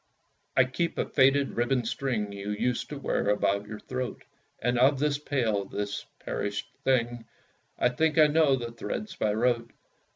[0.57, 4.23] I keep a faded ribbon string You used to wear about your throat;
[4.57, 7.25] And of this pale, this perished thing,
[7.77, 9.69] I think I know the threads by rote.